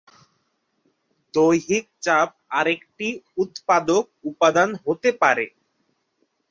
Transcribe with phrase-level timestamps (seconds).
[1.33, 3.07] দৈহিক চাপ আরেকটি
[3.37, 5.45] উৎপাদক উপাদান হতে পারে।